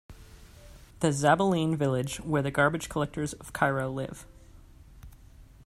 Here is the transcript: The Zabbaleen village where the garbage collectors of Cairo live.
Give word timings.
The 1.01 1.09
Zabbaleen 1.09 1.75
village 1.75 2.19
where 2.21 2.41
the 2.41 2.49
garbage 2.49 2.89
collectors 2.89 3.33
of 3.33 3.53
Cairo 3.53 3.87
live. 3.91 4.25